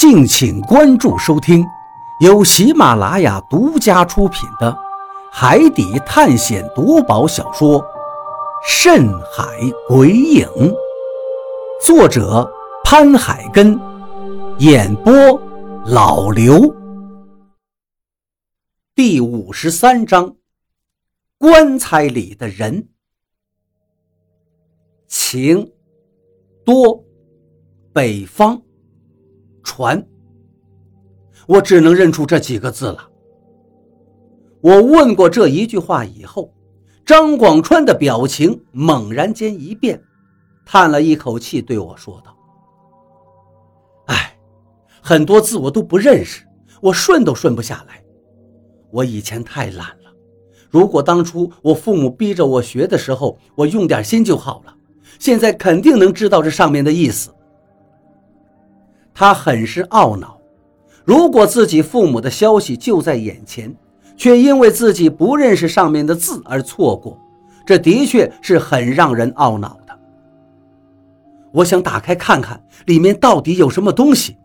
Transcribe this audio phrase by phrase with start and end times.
[0.00, 1.62] 敬请关注收听，
[2.20, 4.72] 由喜马拉雅独家出品的
[5.30, 7.78] 《海底探险夺宝小说》
[8.66, 9.44] 《深海
[9.86, 10.46] 鬼影》，
[11.84, 12.50] 作者
[12.82, 13.78] 潘海根，
[14.60, 15.12] 演播
[15.84, 16.74] 老刘。
[18.94, 20.34] 第五十三章：
[21.36, 22.88] 棺材里的人。
[25.08, 25.70] 晴，
[26.64, 27.04] 多，
[27.92, 28.62] 北方。
[29.62, 30.06] 船，
[31.46, 33.08] 我只能认出这几个字了。
[34.60, 36.52] 我问过这一句话以后，
[37.04, 40.02] 张广川的表情猛然间一变，
[40.66, 42.36] 叹了一口气，对我说道
[44.06, 44.38] ：“哎，
[45.02, 46.44] 很多字我都不认识，
[46.82, 48.04] 我顺都顺不下来。
[48.90, 50.12] 我以前太懒了，
[50.68, 54.76] 如果当初我父母逼着我学的时候，我用点心就好了，
[55.18, 57.34] 现在肯定能知道这上面的意思。”
[59.20, 60.40] 他很是懊恼，
[61.04, 63.70] 如果自己父母的消息就在眼前，
[64.16, 67.18] 却因为自己不认识上面的字而错过，
[67.66, 69.94] 这的确是很让人懊恼的。
[71.52, 74.38] 我想打开看看里面到底有什么东西。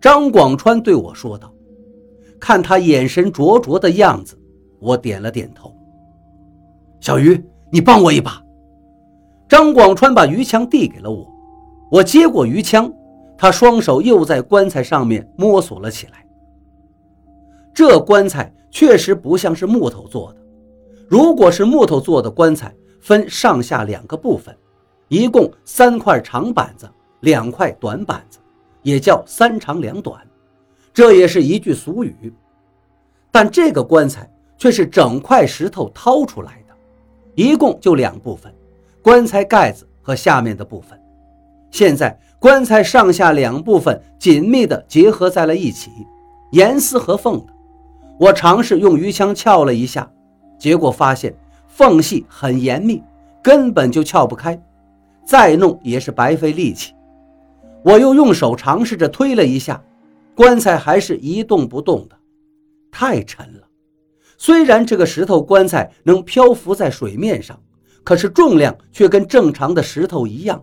[0.00, 1.48] 张广川对我说道。
[2.40, 4.36] 看他眼神灼灼的样子，
[4.80, 5.72] 我点了点头。
[6.98, 7.40] 小鱼，
[7.70, 8.42] 你帮我一把。
[9.48, 11.24] 张广川把鱼枪递给了我，
[11.92, 12.92] 我接过鱼枪。
[13.42, 16.24] 他双手又在棺材上面摸索了起来。
[17.74, 20.38] 这棺材确实不像是木头做的。
[21.08, 24.56] 如果是木头做的棺材，分上下两个部分，
[25.08, 26.88] 一共三块长板子，
[27.22, 28.38] 两块短板子，
[28.82, 30.24] 也叫三长两短，
[30.94, 32.32] 这也是一句俗语。
[33.32, 36.74] 但这个棺材却是整块石头掏出来的，
[37.34, 38.54] 一共就两部分，
[39.02, 40.96] 棺材盖子和下面的部分。
[41.72, 45.92] 现在棺材上下两部分紧密地结合在了一起，
[46.50, 47.52] 严丝合缝的。
[48.18, 50.10] 我尝试用鱼枪撬了一下，
[50.58, 51.32] 结果发现
[51.68, 53.00] 缝隙很严密，
[53.40, 54.60] 根本就撬不开，
[55.24, 56.92] 再弄也是白费力气。
[57.84, 59.80] 我又用手尝试着推了一下，
[60.34, 62.16] 棺材还是一动不动的，
[62.90, 63.68] 太沉了。
[64.36, 67.56] 虽然这个石头棺材能漂浮在水面上，
[68.02, 70.60] 可是重量却跟正常的石头一样。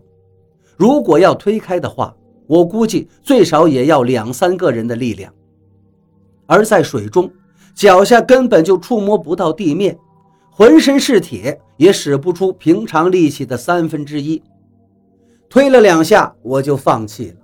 [0.80, 2.16] 如果要推开的话，
[2.48, 5.30] 我估计最少也要两三个人的力量。
[6.46, 7.30] 而在水中，
[7.76, 10.00] 脚下根本就触摸不到地面，
[10.50, 14.42] 浑身是铁，也使不出平常力气的三分之一。
[15.50, 17.36] 推了两下，我就放弃了。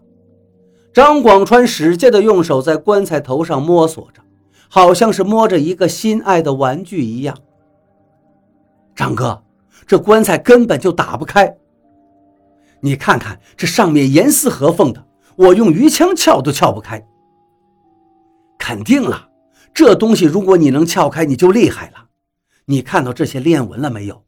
[0.93, 4.21] 张广川使劲地用手在棺材头上摸索着，
[4.69, 7.37] 好像是摸着一个心爱的玩具一样。
[8.95, 9.43] 张哥，
[9.85, 11.57] 这棺材根本就打不开。
[12.85, 17.03] 你看看这上面严丝合缝的，我用鱼枪撬都撬不开。
[18.59, 19.27] 肯定了，
[19.73, 22.09] 这东西如果你能撬开，你就厉害了。
[22.65, 24.23] 你看到这些链纹了没有？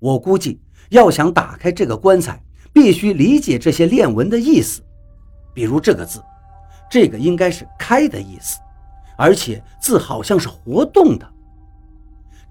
[0.00, 0.60] 我估计
[0.90, 2.44] 要想打开这个棺材，
[2.74, 4.82] 必须理解这些链纹的意思。
[5.54, 6.22] 比如这个字，
[6.90, 8.58] 这个应该是“开”的意思，
[9.16, 11.26] 而且字好像是活动的。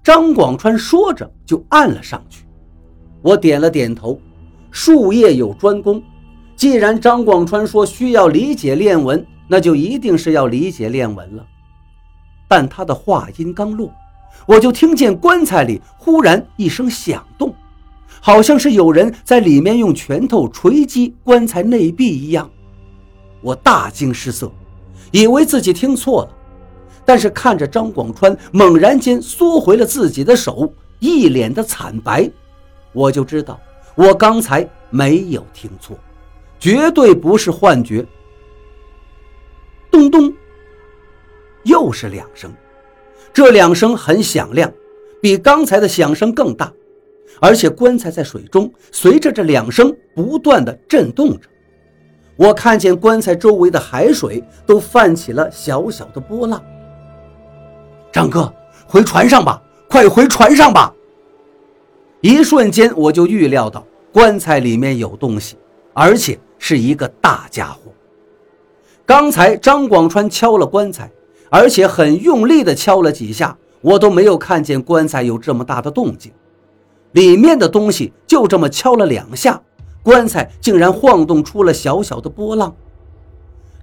[0.02, 2.44] 张广川说着就按了上去，
[3.22, 4.18] 我点了点头。
[4.74, 6.02] 术业有专攻，
[6.56, 11.46] 既然张广川说需要理解练文，那就一定是要理解练文了。
[12.48, 13.88] 但他的话音刚落，
[14.48, 17.54] 我就听见棺材里忽然一声响动，
[18.20, 22.50] 好像是有人在里面用拳头锤击棺材内壁一样。
[23.42, 24.50] 我大惊失色，
[25.12, 26.30] 以为自己听错了，
[27.04, 32.28] 但是看着张广川猛然间缩回了自己的手，一脸的惨白，
[32.92, 33.56] 我就知道。
[33.96, 35.96] 我刚才没有听错，
[36.58, 38.04] 绝对不是幻觉。
[39.90, 40.32] 咚咚，
[41.62, 42.52] 又是两声，
[43.32, 44.72] 这两声很响亮，
[45.22, 46.72] 比刚才的响声更大，
[47.40, 51.48] 而且棺材在水中随着这两声不断的震动着。
[52.36, 56.60] 我看见棺材周围的海水都泛起了小小的波浪。
[58.10, 58.52] 张哥，
[58.88, 60.92] 回船上吧，快回船上吧！
[62.24, 65.58] 一瞬间，我就预料到棺材里面有东西，
[65.92, 67.92] 而且是一个大家伙。
[69.04, 71.10] 刚才张广川敲了棺材，
[71.50, 76.32] 而且很用力地敲了几下，我都没有看见棺材有这么大的动静。
[77.12, 79.60] 里面的东西就这么敲了两下，
[80.02, 82.74] 棺材竟然晃动出了小小的波浪。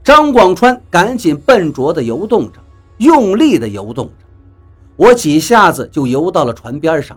[0.03, 2.57] 张广川赶紧笨拙地游动着，
[2.97, 4.25] 用力地游动着，
[4.95, 7.15] 我几下子就游到了船边上。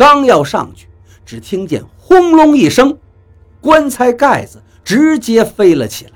[0.00, 0.88] 刚要上去，
[1.26, 2.96] 只听见轰隆一声，
[3.60, 6.12] 棺材盖子直接飞了起来。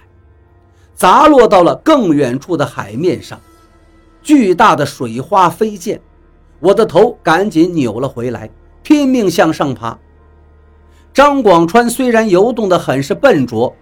[0.94, 3.38] 砸落到了更远处的海面上，
[4.22, 6.00] 巨大的水花飞溅，
[6.60, 8.48] 我的头赶紧扭了回来，
[8.82, 9.98] 拼命向上爬。
[11.12, 13.76] 张广川虽然游动得很是笨拙，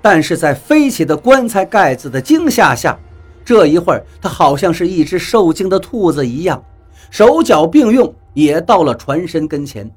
[0.00, 2.98] 但是在飞起的棺材盖子的惊吓下，
[3.44, 6.60] 这一会儿他好像是一只受惊的兔子一样，
[7.08, 9.90] 手脚并用也到了船身跟前。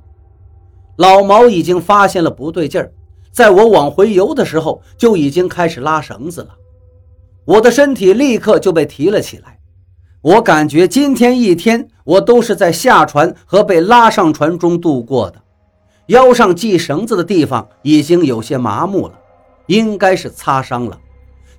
[0.97, 2.91] 老毛已经发现了不对劲儿。
[3.31, 6.55] 在我往回游的时候，就已经开始拉绳子了。
[7.43, 9.59] 我的身体立刻就被提了起来。
[10.21, 15.41] 我感觉今天一天，我都是在下船和被拉上船中度过的。
[16.07, 19.19] 腰上系绳子的地方已经有些麻木了，
[19.67, 20.99] 应该是擦伤了，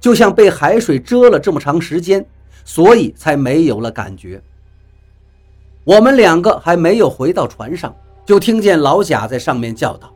[0.00, 2.26] 就像被海水遮了这么长时间，
[2.64, 4.42] 所以才没有了感觉。
[5.86, 7.94] 我们两个还没有回到船上，
[8.24, 10.12] 就听见老贾在上面叫道。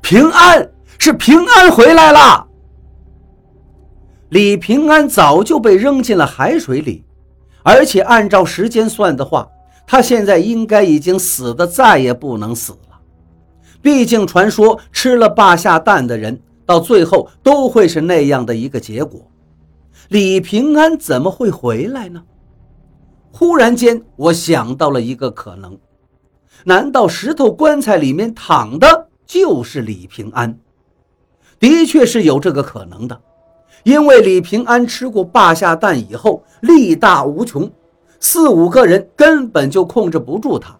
[0.00, 0.68] 平安
[0.98, 2.48] 是平安回来了。
[4.30, 7.04] 李平安早就被扔进了海水里，
[7.62, 9.48] 而且按照时间算的话，
[9.86, 12.98] 他现在应该已经死的再也不能死了。
[13.80, 19.30] 毕竟传说吃了霸下蛋的人，到最后都会是那样的一个结果。
[20.08, 22.24] 李平安怎么会回来呢？
[23.38, 25.78] 忽然间，我想到了一个可能：
[26.64, 29.08] 难道石头棺材里面躺的？
[29.26, 30.58] 就是李平安，
[31.60, 33.20] 的确是有这个可能的，
[33.84, 37.70] 因为李平安吃过霸下蛋以后力大无穷，
[38.20, 40.74] 四五个人根本就控制不住他。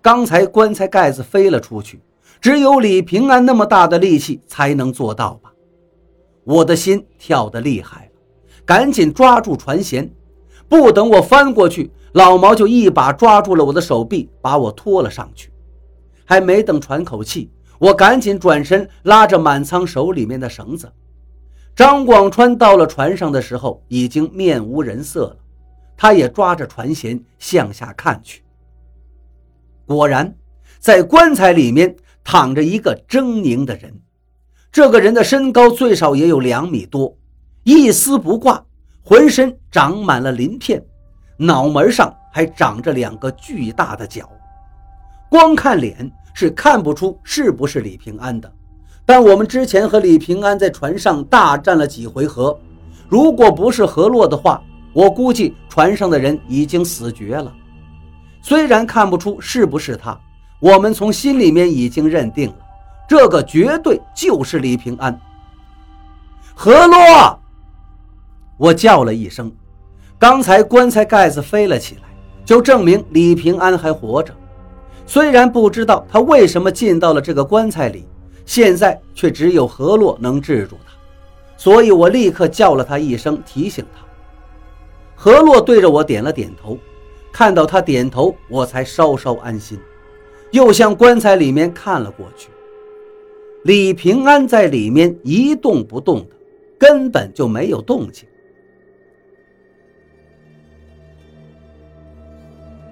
[0.00, 2.00] 刚才棺材盖子飞了出去，
[2.40, 5.52] 只有李平安那么大的力气才能做到吧？
[6.44, 8.12] 我的心跳得厉害了，
[8.64, 10.08] 赶紧抓住船舷，
[10.68, 15.50] 不等我翻过去，老毛就一把抓住了我的手臂，把我拖了上去，
[16.24, 17.50] 还没等喘口气。
[17.78, 20.90] 我赶紧转身，拉着满仓手里面的绳子。
[21.76, 25.36] 张广川到了船上的时候，已经面无人色了。
[25.96, 28.42] 他也抓着船舷向下看去。
[29.86, 30.34] 果然，
[30.78, 34.00] 在棺材里面躺着一个狰狞的人。
[34.72, 37.16] 这个人的身高最少也有两米多，
[37.64, 38.64] 一丝不挂，
[39.04, 40.82] 浑身长满了鳞片，
[41.36, 44.28] 脑门上还长着两个巨大的角。
[45.28, 46.10] 光看脸。
[46.36, 48.52] 是看不出是不是李平安的，
[49.06, 52.58] 但我们之前和李平安在船上大战了几回合，
[53.08, 54.60] 如果不是河洛的话，
[54.92, 57.54] 我估计船上的人已经死绝了。
[58.42, 60.18] 虽然看不出是不是他，
[60.58, 62.56] 我们从心里面已经认定了，
[63.08, 65.16] 这个绝对就是李平安。
[66.52, 67.38] 河洛，
[68.56, 69.50] 我叫了一声，
[70.18, 72.02] 刚才棺材盖子飞了起来，
[72.44, 74.32] 就证明李平安还活着。
[75.06, 78.06] 虽然不知道他为什么进到了这个棺材里，
[78.46, 80.92] 现在却只有何洛能制住他，
[81.56, 84.04] 所以我立刻叫了他一声，提醒他。
[85.16, 86.78] 何洛对着我点了点头，
[87.32, 89.78] 看到他点头，我才稍稍安心，
[90.52, 92.50] 又向棺材里面看了过去。
[93.64, 96.36] 李平安在里面一动不动的，
[96.78, 98.28] 根本就没有动静。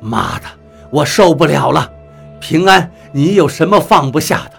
[0.03, 0.47] 妈的，
[0.91, 1.91] 我受不了了！
[2.41, 4.53] 平安，你有什么放不下的？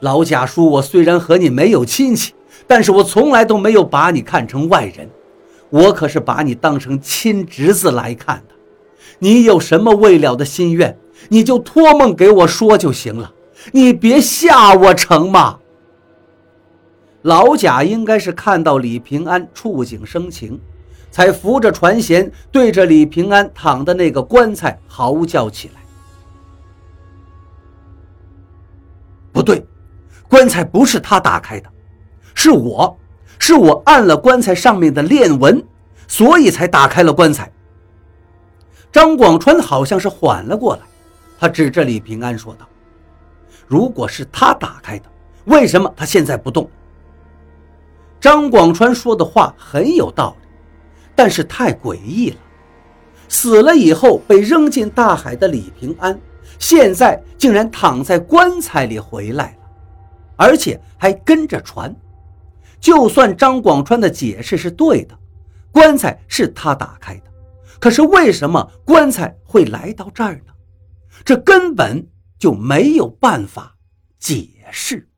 [0.00, 2.32] 老贾叔，我虽然和你没有亲戚，
[2.66, 5.10] 但是我从来都没有把你看成外人，
[5.68, 8.54] 我可是把你当成亲侄子来看的。
[9.18, 10.96] 你有什么未了的心愿，
[11.28, 13.32] 你就托梦给我说就行了，
[13.72, 15.58] 你别吓我成吗？
[17.22, 20.60] 老贾应该是看到李平安触景生情，
[21.10, 25.74] 才扶着船舷，对着李平安躺的那个棺材嚎叫起来。
[29.32, 29.64] 不对，
[30.28, 31.70] 棺材不是他打开的，
[32.34, 32.96] 是我，
[33.38, 35.62] 是我按了棺材上面的链纹，
[36.08, 37.50] 所以才打开了棺材。
[38.90, 40.82] 张广川好像是缓了过来，
[41.38, 42.66] 他指着李平安说道
[43.68, 45.04] ：“如果是他打开的，
[45.44, 46.68] 为什么他现在不动？”
[48.18, 50.47] 张广川说的话很有道理，
[51.18, 52.36] 但是太诡异了。
[53.28, 56.16] 死了以后被扔进大海的李平安。
[56.60, 59.70] 现在竟然躺在棺材里回来了，
[60.36, 61.92] 而且还跟着船。
[62.80, 65.18] 就算张广川的解释是对的，
[65.72, 67.22] 棺材是他打开的，
[67.80, 70.52] 可是为什么棺材会来到这儿呢？
[71.24, 72.06] 这根本
[72.38, 73.74] 就没有办法
[74.20, 75.08] 解释。